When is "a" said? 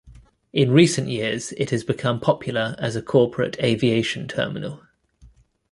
2.95-3.03